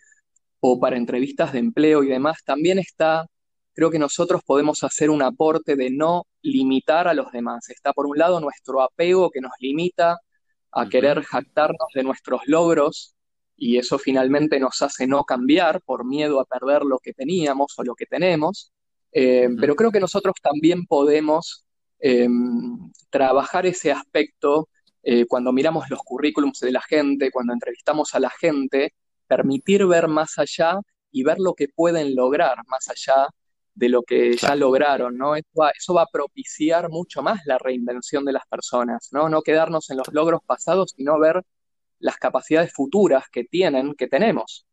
o 0.61 0.81
para 0.81 0.97
entrevistas 0.97 1.53
de 1.53 1.59
empleo 1.61 2.03
y 2.03 2.09
demás, 2.09 2.43
también 2.45 2.79
está, 2.79 3.26
creo 3.75 3.91
que 3.91 3.99
nosotros 3.99 4.43
podemos 4.45 4.83
hacer 4.85 5.11
un 5.11 5.23
aporte 5.23 5.76
de 5.76 5.91
no 5.91 6.26
limitar 6.43 7.09
a 7.09 7.15
los 7.15 7.31
demás. 7.33 7.69
Está 7.69 7.93
por 7.93 8.07
un 8.07 8.19
lado 8.19 8.41
nuestro 8.41 8.83
apego 8.83 9.31
que 9.31 9.41
nos 9.41 9.53
limita 9.61 10.19
a 10.73 10.88
querer 10.88 11.23
jactarnos 11.23 11.88
de 11.95 12.03
nuestros 12.05 12.43
logros 12.47 13.15
y 13.57 13.79
eso 13.79 13.99
finalmente 13.99 14.61
nos 14.61 14.83
hace 14.83 15.07
no 15.07 15.25
cambiar 15.25 15.81
por 15.83 16.05
miedo 16.05 16.41
a 16.41 16.45
perder 16.45 16.85
lo 16.85 16.99
que 16.99 17.12
teníamos 17.12 17.75
o 17.79 17.85
lo 17.85 17.95
que 17.95 18.07
tenemos. 18.07 18.73
Eh, 19.12 19.49
pero 19.59 19.75
creo 19.76 19.91
que 19.91 20.00
nosotros 20.00 20.35
también 20.43 20.87
podemos 20.87 21.65
Em, 21.99 22.91
trabajar 23.11 23.67
ese 23.67 23.91
aspecto 23.91 24.69
eh, 25.03 25.25
cuando 25.26 25.53
miramos 25.53 25.88
los 25.88 26.00
currículums 26.00 26.61
de 26.61 26.73
la 26.73 26.83
gente, 26.83 27.31
cuando 27.31 27.53
entrevistamos 27.53 28.15
a 28.15 28.21
la 28.21 28.31
gente, 28.31 28.95
permitir 29.26 29.87
ver 29.87 30.09
más 30.09 30.38
allá 30.38 30.81
y 31.11 31.23
ver 31.23 31.38
lo 31.38 31.55
que 31.55 31.69
pueden 31.69 32.15
lograr 32.15 32.59
más 32.67 32.88
allá 32.88 33.29
de 33.75 33.88
lo 33.88 34.03
que 34.03 34.37
ya 34.37 34.55
lograron, 34.57 35.17
¿no? 35.17 35.37
Eso 35.37 35.49
va, 35.59 35.71
eso 35.71 35.95
va, 35.95 36.03
a 36.03 36.07
propiciar 36.11 36.88
mucho 36.88 37.23
más 37.23 37.41
la 37.45 37.59
reinvención 37.59 38.25
de 38.25 38.33
las 38.33 38.47
personas, 38.47 39.09
¿no? 39.12 39.29
No 39.29 39.43
quedarnos 39.43 39.91
en 39.91 39.99
los 39.99 40.09
logros 40.12 40.41
pasados, 40.45 40.95
sino 40.97 41.19
ver 41.19 41.43
las 41.99 42.17
capacidades 42.17 42.73
futuras 42.73 43.25
que 43.31 43.45
tienen, 43.45 43.95
que 43.95 44.09
tenemos. 44.09 44.67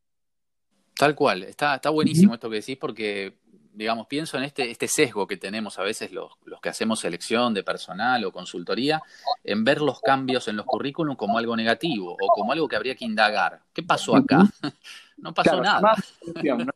Tal 0.96 1.16
cual, 1.16 1.44
está, 1.44 1.76
está 1.76 1.90
buenísimo 1.90 2.34
esto 2.34 2.50
que 2.50 2.58
decís 2.58 2.78
porque 2.78 3.34
digamos, 3.74 4.08
pienso 4.08 4.38
en 4.38 4.44
este, 4.44 4.70
este 4.70 4.88
sesgo 4.88 5.28
que 5.28 5.38
tenemos 5.38 5.80
a 5.80 5.84
veces 5.84 6.12
los, 6.12 6.32
los, 6.46 6.62
que 6.62 6.70
hacemos 6.70 7.00
selección 7.00 7.54
de 7.54 7.64
personal 7.64 8.24
o 8.26 8.32
consultoría, 8.32 9.02
en 9.44 9.64
ver 9.64 9.82
los 9.82 10.00
cambios 10.00 10.48
en 10.48 10.56
los 10.56 10.66
currículums 10.66 11.18
como 11.18 11.38
algo 11.38 11.56
negativo 11.56 12.14
o 12.20 12.28
como 12.28 12.52
algo 12.52 12.68
que 12.68 12.76
habría 12.76 12.96
que 12.96 13.06
indagar. 13.06 13.62
¿Qué 13.74 13.84
pasó 13.84 14.16
acá? 14.16 14.40
no 15.18 15.34
pasó 15.34 15.60
nada. 15.62 15.96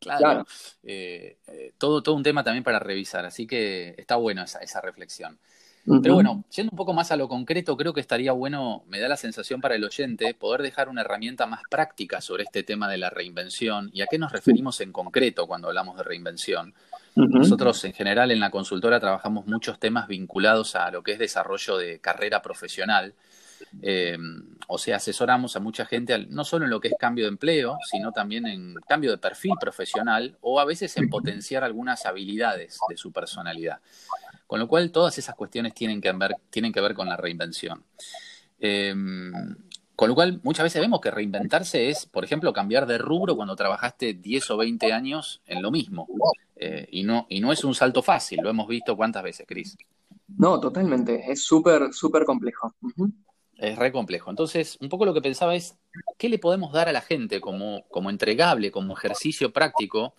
claro, 0.00 0.46
eh, 0.84 1.38
eh, 1.46 1.72
todo, 1.78 2.02
todo 2.02 2.14
un 2.14 2.22
tema 2.22 2.44
también 2.44 2.64
para 2.64 2.78
revisar, 2.78 3.26
así 3.26 3.46
que 3.46 3.94
está 3.98 4.16
bueno 4.16 4.42
esa, 4.42 4.60
esa 4.60 4.80
reflexión. 4.80 5.38
Pero 6.02 6.14
bueno, 6.14 6.44
siendo 6.48 6.72
un 6.72 6.76
poco 6.76 6.92
más 6.92 7.12
a 7.12 7.16
lo 7.16 7.28
concreto, 7.28 7.76
creo 7.76 7.92
que 7.92 8.00
estaría 8.00 8.32
bueno, 8.32 8.82
me 8.88 8.98
da 8.98 9.08
la 9.08 9.16
sensación 9.16 9.60
para 9.60 9.76
el 9.76 9.84
oyente, 9.84 10.34
poder 10.34 10.62
dejar 10.62 10.88
una 10.88 11.02
herramienta 11.02 11.46
más 11.46 11.62
práctica 11.70 12.20
sobre 12.20 12.42
este 12.42 12.64
tema 12.64 12.90
de 12.90 12.98
la 12.98 13.08
reinvención 13.08 13.90
y 13.92 14.02
a 14.02 14.06
qué 14.06 14.18
nos 14.18 14.32
referimos 14.32 14.80
en 14.80 14.92
concreto 14.92 15.46
cuando 15.46 15.68
hablamos 15.68 15.96
de 15.96 16.02
reinvención. 16.02 16.74
Nosotros 17.14 17.82
en 17.84 17.92
general 17.92 18.30
en 18.30 18.40
la 18.40 18.50
consultora 18.50 19.00
trabajamos 19.00 19.46
muchos 19.46 19.78
temas 19.78 20.08
vinculados 20.08 20.74
a 20.74 20.90
lo 20.90 21.02
que 21.02 21.12
es 21.12 21.18
desarrollo 21.18 21.78
de 21.78 22.00
carrera 22.00 22.42
profesional. 22.42 23.14
Eh, 23.80 24.18
o 24.66 24.76
sea, 24.76 24.96
asesoramos 24.96 25.56
a 25.56 25.60
mucha 25.60 25.86
gente 25.86 26.26
no 26.28 26.44
solo 26.44 26.64
en 26.64 26.70
lo 26.70 26.80
que 26.80 26.88
es 26.88 26.94
cambio 26.98 27.24
de 27.24 27.30
empleo, 27.30 27.78
sino 27.90 28.12
también 28.12 28.46
en 28.46 28.74
cambio 28.86 29.12
de 29.12 29.18
perfil 29.18 29.52
profesional 29.58 30.36
o 30.40 30.60
a 30.60 30.64
veces 30.64 30.96
en 30.96 31.08
potenciar 31.08 31.64
algunas 31.64 32.04
habilidades 32.04 32.78
de 32.88 32.96
su 32.96 33.12
personalidad. 33.12 33.78
Con 34.46 34.60
lo 34.60 34.68
cual, 34.68 34.90
todas 34.92 35.18
esas 35.18 35.34
cuestiones 35.34 35.74
tienen 35.74 36.00
que 36.00 36.12
ver, 36.12 36.36
tienen 36.50 36.72
que 36.72 36.80
ver 36.80 36.94
con 36.94 37.08
la 37.08 37.16
reinvención. 37.16 37.84
Em, 38.58 39.32
con 39.96 40.08
lo 40.08 40.14
cual, 40.14 40.40
muchas 40.42 40.64
veces 40.64 40.80
vemos 40.80 41.00
que 41.00 41.10
reinventarse 41.10 41.88
es, 41.88 42.06
por 42.06 42.24
ejemplo, 42.24 42.52
cambiar 42.52 42.86
de 42.86 42.98
rubro 42.98 43.34
cuando 43.34 43.56
trabajaste 43.56 44.14
10 44.14 44.50
o 44.50 44.56
20 44.58 44.92
años 44.92 45.40
en 45.46 45.62
lo 45.62 45.70
mismo. 45.70 46.06
Eh, 46.54 46.86
y, 46.90 47.02
no, 47.02 47.26
y 47.28 47.40
no 47.40 47.50
es 47.50 47.64
un 47.64 47.74
salto 47.74 48.02
fácil, 48.02 48.40
lo 48.42 48.50
hemos 48.50 48.68
visto 48.68 48.96
cuántas 48.96 49.22
veces, 49.22 49.46
Cris. 49.48 49.76
No, 50.36 50.60
totalmente, 50.60 51.30
es 51.30 51.42
súper, 51.42 51.92
súper 51.92 52.24
complejo. 52.24 52.74
Es 53.56 53.78
re 53.78 53.90
complejo. 53.90 54.30
Entonces, 54.30 54.76
un 54.80 54.88
poco 54.88 55.06
lo 55.06 55.14
que 55.14 55.22
pensaba 55.22 55.54
es, 55.54 55.78
¿qué 56.18 56.28
le 56.28 56.38
podemos 56.38 56.72
dar 56.72 56.88
a 56.88 56.92
la 56.92 57.00
gente 57.00 57.40
como, 57.40 57.84
como 57.88 58.10
entregable, 58.10 58.70
como 58.70 58.94
ejercicio 58.94 59.52
práctico, 59.52 60.14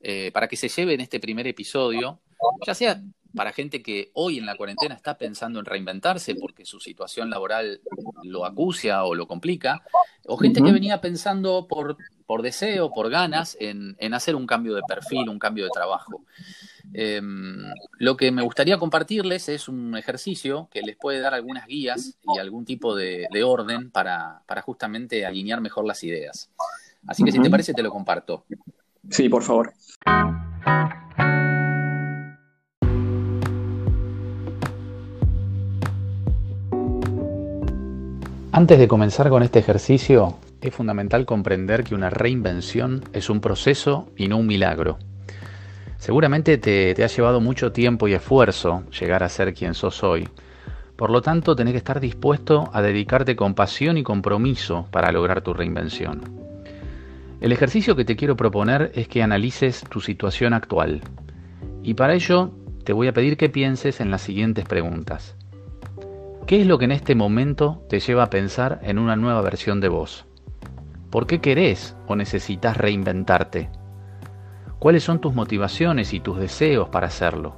eh, 0.00 0.30
para 0.32 0.48
que 0.48 0.56
se 0.56 0.68
lleve 0.68 0.94
en 0.94 1.00
este 1.00 1.20
primer 1.20 1.46
episodio, 1.46 2.20
ya 2.66 2.74
sea 2.74 3.00
para 3.34 3.52
gente 3.52 3.82
que 3.82 4.10
hoy 4.14 4.38
en 4.38 4.46
la 4.46 4.56
cuarentena 4.56 4.94
está 4.94 5.16
pensando 5.16 5.58
en 5.58 5.64
reinventarse 5.64 6.34
porque 6.34 6.64
su 6.64 6.80
situación 6.80 7.30
laboral 7.30 7.80
lo 8.24 8.44
acucia 8.44 9.04
o 9.04 9.14
lo 9.14 9.26
complica, 9.26 9.82
o 10.26 10.36
gente 10.36 10.62
que 10.62 10.72
venía 10.72 11.00
pensando 11.00 11.66
por, 11.68 11.96
por 12.26 12.42
deseo, 12.42 12.92
por 12.92 13.10
ganas, 13.10 13.56
en, 13.60 13.96
hacer 14.14 14.36
un 14.36 14.46
cambio 14.46 14.74
de 14.74 14.82
perfil, 14.86 15.28
un 15.28 15.38
cambio 15.38 15.64
de 15.64 15.70
trabajo. 15.70 16.24
Em, 16.94 17.62
lo 17.98 18.16
que 18.16 18.30
me 18.32 18.42
gustaría 18.42 18.78
compartirles 18.78 19.48
es 19.48 19.68
un 19.68 19.96
ejercicio 19.96 20.68
que 20.70 20.82
les 20.82 20.96
puede 20.96 21.20
dar 21.20 21.32
algunas 21.32 21.66
guías 21.66 22.18
y 22.34 22.38
algún 22.38 22.64
tipo 22.64 22.94
de, 22.94 23.28
orden 23.44 23.90
para, 23.90 24.42
para, 24.46 24.62
justamente 24.62 25.24
alinear 25.24 25.60
mejor 25.60 25.86
las 25.86 26.04
ideas. 26.04 26.50
Así 27.06 27.24
que 27.24 27.32
si 27.32 27.40
te 27.40 27.50
parece, 27.50 27.74
te 27.74 27.82
lo 27.82 27.90
comparto. 27.90 28.44
Sí, 29.10 29.28
por 29.28 29.42
favor. 29.42 29.72
Antes 38.54 38.78
de 38.78 38.86
comenzar 38.86 39.30
con 39.30 39.42
este 39.42 39.60
ejercicio, 39.60 40.36
es 40.60 40.74
fundamental 40.74 41.24
comprender 41.24 41.84
que 41.84 41.94
una 41.94 42.10
reinvención 42.10 43.02
es 43.14 43.30
un 43.30 43.40
proceso 43.40 44.10
y 44.14 44.28
no 44.28 44.36
un 44.36 44.46
milagro. 44.46 44.98
Seguramente 45.96 46.58
te, 46.58 47.02
ha 47.02 47.06
llevado 47.06 47.40
mucho 47.40 47.72
tiempo 47.72 48.08
y 48.08 48.12
esfuerzo 48.12 48.84
llegar 48.90 49.22
a 49.22 49.30
ser 49.30 49.54
quien 49.54 49.72
sos 49.72 50.04
hoy. 50.04 50.28
Por 50.96 51.08
lo 51.08 51.22
tanto, 51.22 51.56
tenés 51.56 51.72
que 51.72 51.78
estar 51.78 51.98
dispuesto 51.98 52.68
a 52.74 52.82
dedicarte 52.82 53.36
con 53.36 53.54
pasión 53.54 53.96
y 53.96 54.02
compromiso 54.02 54.86
para 54.90 55.12
lograr 55.12 55.40
tu 55.40 55.54
reinvención. 55.54 56.20
El 57.40 57.52
ejercicio 57.52 57.96
que 57.96 58.04
te 58.04 58.16
quiero 58.16 58.36
proponer 58.36 58.92
es 58.94 59.08
que 59.08 59.22
analices 59.22 59.82
tu 59.88 60.02
situación 60.02 60.52
actual. 60.52 61.00
Y 61.82 61.94
para 61.94 62.12
ello 62.12 62.52
te 62.84 62.92
voy 62.92 63.08
a 63.08 63.14
pedir 63.14 63.38
que 63.38 63.48
pienses 63.48 64.02
en 64.02 64.10
las 64.10 64.20
siguientes 64.20 64.66
preguntas. 64.66 65.36
¿Qué 66.46 66.60
es 66.60 66.66
lo 66.66 66.76
que 66.76 66.86
en 66.86 66.92
este 66.92 67.14
momento 67.14 67.84
te 67.88 68.00
lleva 68.00 68.24
a 68.24 68.30
pensar 68.30 68.80
en 68.82 68.98
una 68.98 69.14
nueva 69.14 69.40
versión 69.42 69.80
de 69.80 69.88
vos? 69.88 70.26
¿Por 71.08 71.26
qué 71.26 71.40
querés 71.40 71.96
o 72.08 72.16
necesitas 72.16 72.76
reinventarte? 72.76 73.70
¿Cuáles 74.80 75.04
son 75.04 75.20
tus 75.20 75.34
motivaciones 75.34 76.12
y 76.12 76.18
tus 76.18 76.38
deseos 76.38 76.88
para 76.88 77.06
hacerlo? 77.06 77.54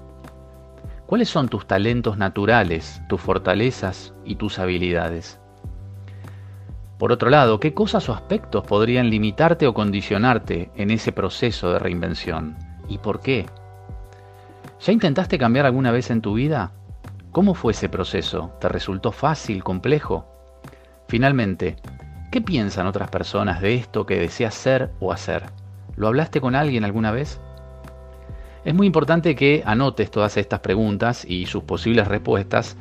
¿Cuáles 1.06 1.30
son 1.30 1.48
tus 1.48 1.66
talentos 1.66 2.18
naturales, 2.18 3.00
tus 3.08 3.22
fortalezas 3.22 4.12
y 4.22 4.36
tus 4.36 4.58
habilidades? 4.58 5.40
Por 6.98 7.10
otro 7.10 7.30
lado, 7.30 7.60
¿qué 7.60 7.72
cosas 7.72 8.08
o 8.10 8.12
aspectos 8.12 8.66
podrían 8.66 9.08
limitarte 9.08 9.66
o 9.66 9.72
condicionarte 9.72 10.70
en 10.76 10.90
ese 10.90 11.10
proceso 11.10 11.72
de 11.72 11.78
reinvención? 11.78 12.56
¿Y 12.88 12.98
por 12.98 13.20
qué? 13.20 13.46
¿Ya 14.80 14.92
intentaste 14.92 15.38
cambiar 15.38 15.64
alguna 15.64 15.90
vez 15.90 16.10
en 16.10 16.20
tu 16.20 16.34
vida? 16.34 16.72
¿Cómo 17.34 17.54
fue 17.54 17.72
ese 17.72 17.88
proceso? 17.88 18.52
¿Te 18.60 18.68
resultó 18.68 19.10
fácil, 19.10 19.64
complejo? 19.64 20.24
Finalmente, 21.08 21.74
¿qué 22.30 22.40
piensan 22.40 22.86
otras 22.86 23.10
personas 23.10 23.60
de 23.60 23.74
esto 23.74 24.06
que 24.06 24.20
deseas 24.20 24.54
ser 24.54 24.92
o 25.00 25.10
hacer? 25.10 25.46
¿Lo 25.96 26.06
hablaste 26.06 26.40
con 26.40 26.54
alguien 26.54 26.84
alguna 26.84 27.10
vez? 27.10 27.40
Es 28.64 28.72
muy 28.72 28.86
importante 28.86 29.34
que 29.34 29.64
anotes 29.66 30.12
todas 30.12 30.36
estas 30.36 30.60
preguntas 30.60 31.24
y 31.28 31.46
sus 31.46 31.64
posibles 31.64 32.06
respuestas 32.06 32.76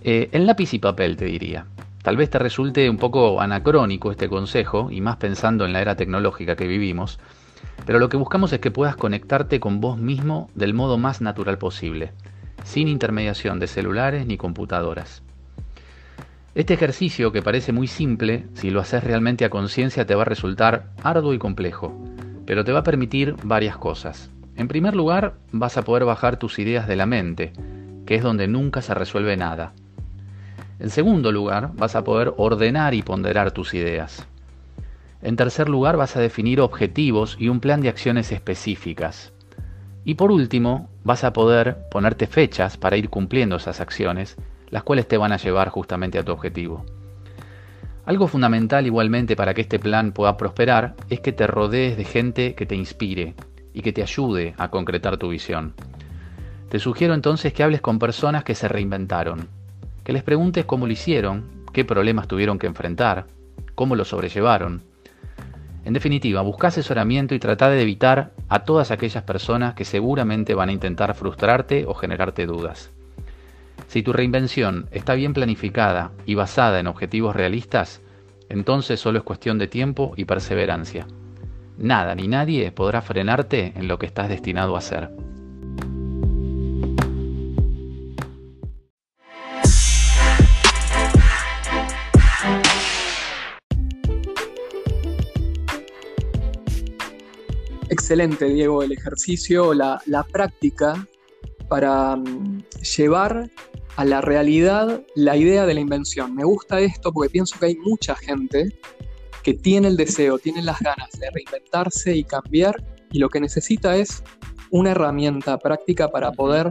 eh, 0.00 0.30
en 0.32 0.46
lápiz 0.46 0.72
y 0.72 0.78
papel, 0.78 1.18
te 1.18 1.26
diría. 1.26 1.66
Tal 2.02 2.16
vez 2.16 2.30
te 2.30 2.38
resulte 2.38 2.88
un 2.88 2.96
poco 2.96 3.42
anacrónico 3.42 4.10
este 4.10 4.30
consejo, 4.30 4.90
y 4.90 5.02
más 5.02 5.18
pensando 5.18 5.66
en 5.66 5.74
la 5.74 5.82
era 5.82 5.96
tecnológica 5.96 6.56
que 6.56 6.66
vivimos, 6.66 7.18
pero 7.84 7.98
lo 7.98 8.08
que 8.08 8.16
buscamos 8.16 8.54
es 8.54 8.60
que 8.60 8.70
puedas 8.70 8.96
conectarte 8.96 9.60
con 9.60 9.82
vos 9.82 9.98
mismo 9.98 10.48
del 10.54 10.72
modo 10.72 10.96
más 10.96 11.20
natural 11.20 11.58
posible 11.58 12.14
sin 12.64 12.88
intermediación 12.88 13.58
de 13.58 13.66
celulares 13.66 14.26
ni 14.26 14.36
computadoras. 14.36 15.22
Este 16.54 16.74
ejercicio, 16.74 17.30
que 17.30 17.42
parece 17.42 17.72
muy 17.72 17.86
simple, 17.86 18.46
si 18.54 18.70
lo 18.70 18.80
haces 18.80 19.04
realmente 19.04 19.44
a 19.44 19.50
conciencia 19.50 20.06
te 20.06 20.14
va 20.14 20.22
a 20.22 20.24
resultar 20.24 20.90
arduo 21.02 21.32
y 21.32 21.38
complejo, 21.38 21.96
pero 22.46 22.64
te 22.64 22.72
va 22.72 22.80
a 22.80 22.84
permitir 22.84 23.36
varias 23.44 23.76
cosas. 23.76 24.30
En 24.56 24.66
primer 24.66 24.96
lugar, 24.96 25.34
vas 25.52 25.76
a 25.76 25.82
poder 25.82 26.04
bajar 26.04 26.36
tus 26.36 26.58
ideas 26.58 26.88
de 26.88 26.96
la 26.96 27.06
mente, 27.06 27.52
que 28.06 28.16
es 28.16 28.22
donde 28.22 28.48
nunca 28.48 28.82
se 28.82 28.92
resuelve 28.94 29.36
nada. 29.36 29.72
En 30.80 30.90
segundo 30.90 31.30
lugar, 31.30 31.70
vas 31.74 31.94
a 31.94 32.02
poder 32.02 32.32
ordenar 32.36 32.94
y 32.94 33.02
ponderar 33.02 33.52
tus 33.52 33.74
ideas. 33.74 34.26
En 35.22 35.36
tercer 35.36 35.68
lugar, 35.68 35.96
vas 35.96 36.16
a 36.16 36.20
definir 36.20 36.60
objetivos 36.60 37.36
y 37.38 37.48
un 37.48 37.60
plan 37.60 37.80
de 37.80 37.88
acciones 37.88 38.32
específicas. 38.32 39.32
Y 40.04 40.14
por 40.14 40.30
último, 40.30 40.88
vas 41.04 41.24
a 41.24 41.32
poder 41.32 41.88
ponerte 41.90 42.26
fechas 42.26 42.76
para 42.76 42.96
ir 42.96 43.10
cumpliendo 43.10 43.56
esas 43.56 43.80
acciones, 43.80 44.36
las 44.70 44.82
cuales 44.82 45.08
te 45.08 45.16
van 45.16 45.32
a 45.32 45.36
llevar 45.36 45.68
justamente 45.68 46.18
a 46.18 46.24
tu 46.24 46.32
objetivo. 46.32 46.84
Algo 48.04 48.26
fundamental 48.26 48.86
igualmente 48.86 49.36
para 49.36 49.52
que 49.52 49.60
este 49.60 49.78
plan 49.78 50.12
pueda 50.12 50.36
prosperar 50.38 50.94
es 51.10 51.20
que 51.20 51.32
te 51.32 51.46
rodees 51.46 51.96
de 51.96 52.04
gente 52.04 52.54
que 52.54 52.64
te 52.64 52.74
inspire 52.74 53.34
y 53.74 53.82
que 53.82 53.92
te 53.92 54.02
ayude 54.02 54.54
a 54.56 54.70
concretar 54.70 55.18
tu 55.18 55.28
visión. 55.28 55.74
Te 56.70 56.78
sugiero 56.78 57.12
entonces 57.12 57.52
que 57.52 57.62
hables 57.62 57.82
con 57.82 57.98
personas 57.98 58.44
que 58.44 58.54
se 58.54 58.66
reinventaron, 58.66 59.48
que 60.04 60.14
les 60.14 60.22
preguntes 60.22 60.64
cómo 60.64 60.86
lo 60.86 60.92
hicieron, 60.92 61.44
qué 61.72 61.84
problemas 61.84 62.28
tuvieron 62.28 62.58
que 62.58 62.66
enfrentar, 62.66 63.26
cómo 63.74 63.94
lo 63.94 64.06
sobrellevaron, 64.06 64.82
en 65.88 65.94
definitiva, 65.94 66.42
busca 66.42 66.66
asesoramiento 66.66 67.34
y 67.34 67.38
trata 67.38 67.70
de 67.70 67.80
evitar 67.80 68.32
a 68.50 68.64
todas 68.64 68.90
aquellas 68.90 69.22
personas 69.22 69.72
que 69.72 69.86
seguramente 69.86 70.52
van 70.52 70.68
a 70.68 70.72
intentar 70.72 71.14
frustrarte 71.14 71.86
o 71.86 71.94
generarte 71.94 72.44
dudas. 72.44 72.90
Si 73.86 74.02
tu 74.02 74.12
reinvención 74.12 74.86
está 74.90 75.14
bien 75.14 75.32
planificada 75.32 76.12
y 76.26 76.34
basada 76.34 76.78
en 76.78 76.88
objetivos 76.88 77.34
realistas, 77.34 78.02
entonces 78.50 79.00
solo 79.00 79.16
es 79.16 79.24
cuestión 79.24 79.56
de 79.56 79.66
tiempo 79.66 80.12
y 80.14 80.26
perseverancia. 80.26 81.06
Nada 81.78 82.14
ni 82.14 82.28
nadie 82.28 82.70
podrá 82.70 83.00
frenarte 83.00 83.72
en 83.74 83.88
lo 83.88 83.98
que 83.98 84.04
estás 84.04 84.28
destinado 84.28 84.74
a 84.74 84.80
hacer. 84.80 85.08
Excelente, 98.08 98.46
Diego, 98.46 98.82
el 98.82 98.92
ejercicio, 98.92 99.74
la, 99.74 100.00
práctica 100.32 101.06
para 101.68 102.16
mm, 102.16 102.64
llevar 102.96 103.50
a 103.96 104.04
la 104.06 104.22
realidad 104.22 105.02
la 105.14 105.36
idea 105.36 105.66
de 105.66 105.74
la 105.74 105.80
invención. 105.80 106.34
Me 106.34 106.42
gusta 106.42 106.80
esto 106.80 107.12
porque 107.12 107.28
pienso 107.28 107.58
que 107.58 107.66
hay 107.66 107.76
mucha 107.76 108.14
gente 108.14 108.80
que 109.42 109.52
tiene 109.52 109.88
el 109.88 109.98
deseo, 109.98 110.38
tiene 110.38 110.62
las 110.62 110.80
ganas 110.80 111.10
de 111.20 111.28
reinventarse 111.30 112.16
y 112.16 112.24
cambiar 112.24 112.82
y 113.12 113.18
lo 113.18 113.28
que 113.28 113.40
necesita 113.40 113.94
es 113.94 114.22
una 114.70 114.92
herramienta 114.92 115.58
práctica 115.58 116.08
para 116.08 116.32
poder 116.32 116.70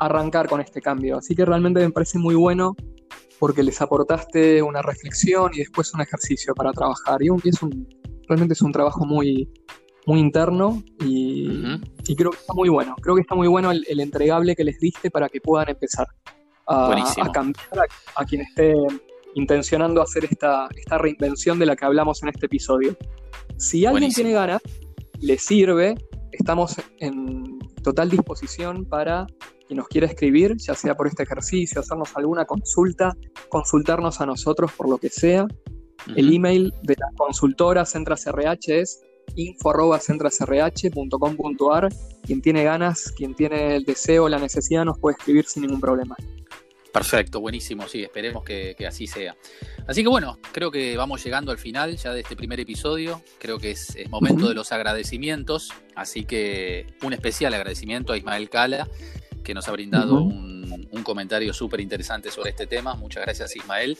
arrancar 0.00 0.50
con 0.50 0.60
este 0.60 0.82
cambio. 0.82 1.16
Así 1.16 1.34
que 1.34 1.46
realmente 1.46 1.80
me 1.80 1.90
parece 1.90 2.18
muy 2.18 2.34
bueno 2.34 2.76
porque 3.38 3.62
les 3.62 3.80
aportaste 3.80 4.60
una 4.60 4.82
reflexión 4.82 5.50
y 5.54 5.60
después 5.60 5.94
un 5.94 6.02
ejercicio 6.02 6.54
para 6.54 6.72
trabajar. 6.72 7.22
Y 7.22 7.48
es 7.48 7.62
un, 7.62 7.88
realmente 8.28 8.52
es 8.52 8.60
un 8.60 8.72
trabajo 8.72 9.06
muy, 9.06 9.48
muy 10.06 10.20
interno 10.20 10.82
y, 11.00 11.46
creo 12.16 12.30
que 12.30 12.38
está 12.38 12.54
muy 12.54 12.68
bueno. 12.68 12.94
Creo 13.00 13.14
que 13.14 13.20
está 13.22 13.34
muy 13.34 13.48
bueno 13.48 13.70
el, 13.70 14.00
entregable 14.00 14.56
que 14.56 14.64
les 14.64 14.78
diste 14.78 15.10
para 15.10 15.28
que 15.28 15.40
puedan 15.40 15.68
empezar. 15.70 16.06
a, 16.66 17.32
cambiar 17.32 17.88
a, 18.16 18.24
quien 18.24 18.42
esté 18.42 18.72
intencionando 19.34 20.02
hacer 20.02 20.24
esta, 20.24 20.68
esta 20.76 20.98
reinvención 20.98 21.58
de 21.58 21.66
la 21.66 21.76
que 21.76 21.84
hablamos 21.84 22.22
en 22.22 22.28
este 22.30 22.46
episodio. 22.46 22.96
Si 23.56 23.86
alguien 23.86 24.12
tiene 24.12 24.32
ganas, 24.32 24.60
le 25.20 25.38
sirve, 25.38 25.94
estamos 26.32 26.76
en 26.98 27.58
total 27.82 28.10
disposición 28.10 28.84
para 28.84 29.26
quien 29.66 29.78
nos 29.78 29.88
quiera 29.88 30.06
escribir, 30.06 30.56
ya 30.56 30.74
sea 30.74 30.96
por 30.96 31.06
este 31.06 31.22
ejercicio, 31.22 31.80
hacernos 31.80 32.16
alguna 32.16 32.44
consulta, 32.44 33.14
consultarnos 33.48 34.20
a 34.20 34.26
nosotros 34.26 34.72
por 34.72 34.88
lo 34.88 34.98
que 34.98 35.08
sea. 35.08 35.46
El 36.16 36.34
email 36.34 36.72
de 36.82 36.96
la 36.98 37.06
consultora 37.16 37.84
Centras 37.84 38.26
RH 38.26 38.80
es 38.80 39.00
info.centrasrh.com.ar. 39.36 41.88
Quien 42.22 42.42
tiene 42.42 42.64
ganas, 42.64 43.12
quien 43.12 43.34
tiene 43.34 43.76
el 43.76 43.84
deseo, 43.84 44.28
la 44.28 44.38
necesidad, 44.38 44.84
nos 44.84 44.98
puede 44.98 45.16
escribir 45.18 45.46
sin 45.46 45.62
ningún 45.62 45.80
problema. 45.80 46.14
Perfecto, 46.92 47.40
buenísimo, 47.40 47.88
sí, 47.88 48.02
esperemos 48.02 48.44
que, 48.44 48.76
así 48.86 49.06
sea. 49.06 49.34
Así 49.86 50.02
que 50.02 50.10
bueno, 50.10 50.38
creo 50.52 50.70
que 50.70 50.94
vamos 50.96 51.24
llegando 51.24 51.50
al 51.50 51.56
final 51.56 51.96
ya 51.96 52.12
de 52.12 52.20
este 52.20 52.36
primer 52.36 52.60
episodio. 52.60 53.22
Creo 53.38 53.58
que 53.58 53.70
es, 53.70 53.96
momento 54.10 54.46
de 54.46 54.54
los 54.54 54.72
agradecimientos, 54.72 55.72
así 55.94 56.26
que 56.26 56.86
un 57.02 57.14
especial 57.14 57.54
agradecimiento 57.54 58.12
a 58.12 58.18
Ismael 58.18 58.50
Cala, 58.50 58.90
que 59.42 59.54
nos 59.54 59.68
ha 59.68 59.72
brindado 59.72 60.22
un, 60.22 60.86
un 60.90 61.02
comentario 61.02 61.54
súper 61.54 61.80
interesante 61.80 62.30
sobre 62.30 62.50
este 62.50 62.66
tema. 62.66 62.94
Muchas 62.94 63.24
gracias 63.24 63.56
Ismael. 63.56 63.96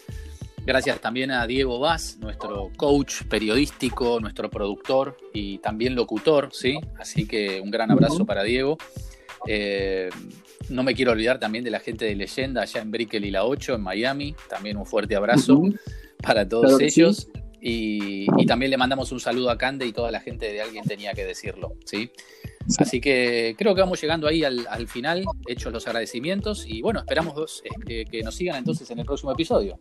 Gracias 0.64 1.00
también 1.00 1.32
a 1.32 1.46
Diego 1.46 1.80
Vaz, 1.80 2.18
nuestro 2.20 2.70
coach 2.76 3.24
periodístico, 3.28 4.20
nuestro 4.20 4.48
productor 4.48 5.16
y 5.32 5.58
también 5.58 5.96
locutor, 5.96 6.50
¿sí? 6.52 6.78
Así 6.98 7.26
que 7.26 7.60
un 7.60 7.70
gran 7.70 7.90
abrazo 7.90 8.24
para 8.24 8.44
Diego. 8.44 8.78
Eh, 9.48 10.08
no 10.68 10.84
me 10.84 10.94
quiero 10.94 11.10
olvidar 11.12 11.40
también 11.40 11.64
de 11.64 11.70
la 11.72 11.80
gente 11.80 12.04
de 12.04 12.14
Leyenda 12.14 12.62
allá 12.62 12.80
en 12.80 12.92
Brickell 12.92 13.24
y 13.24 13.32
la 13.32 13.44
8 13.44 13.74
en 13.74 13.80
Miami. 13.80 14.36
También 14.48 14.76
un 14.76 14.86
fuerte 14.86 15.16
abrazo 15.16 15.60
para 16.22 16.48
todos 16.48 16.80
ellos. 16.80 17.28
Y, 17.60 18.26
también 18.46 18.70
le 18.70 18.76
mandamos 18.76 19.12
un 19.12 19.20
saludo 19.20 19.50
a 19.50 19.58
Cande 19.58 19.86
y 19.86 19.92
toda 19.92 20.10
la 20.10 20.20
gente 20.20 20.52
de 20.52 20.60
Alguien 20.60 20.84
Tenía 20.84 21.12
que 21.12 21.24
Decirlo. 21.24 21.74
¿sí? 21.84 22.10
Así 22.78 23.00
que 23.00 23.54
creo 23.58 23.74
que 23.74 23.80
vamos 23.80 24.00
llegando 24.00 24.28
ahí 24.28 24.44
al, 24.44 24.88
final, 24.88 25.24
hechos 25.48 25.72
los 25.72 25.86
agradecimientos. 25.88 26.66
Y 26.66 26.82
bueno, 26.82 27.00
esperamos 27.00 27.62
eh, 27.88 28.04
que 28.04 28.22
nos 28.22 28.36
sigan 28.36 28.56
entonces 28.56 28.88
en 28.92 29.00
el 29.00 29.04
próximo 29.04 29.32
episodio. 29.32 29.80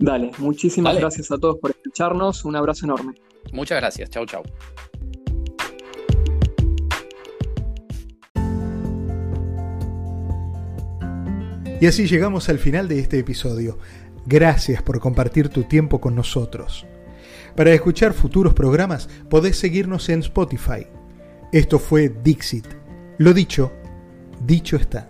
Dale, 0.00 0.30
muchísimas 0.38 0.96
gracias 0.96 1.30
a 1.30 1.36
todos 1.36 1.58
por 1.58 1.72
escucharnos. 1.72 2.46
Un 2.46 2.56
abrazo 2.56 2.86
enorme. 2.86 3.14
Muchas 3.52 3.78
gracias. 3.78 4.08
Chau, 4.08 4.24
chau. 4.24 4.42
Y 11.80 11.86
así 11.86 12.06
llegamos 12.06 12.48
al 12.48 12.58
final 12.58 12.88
de 12.88 12.98
este 12.98 13.18
episodio. 13.18 13.78
Gracias 14.24 14.82
por 14.82 15.00
compartir 15.00 15.50
tu 15.50 15.64
tiempo 15.64 16.00
con 16.00 16.14
nosotros. 16.14 16.86
Para 17.54 17.72
escuchar 17.72 18.14
futuros 18.14 18.54
programas 18.54 19.06
podés 19.28 19.58
seguirnos 19.58 20.08
en 20.08 20.20
Spotify. 20.20 20.86
Esto 21.52 21.78
fue 21.78 22.08
Dixit. 22.08 22.66
Lo 23.18 23.34
dicho, 23.34 23.70
dicho 24.46 24.76
está. 24.76 25.09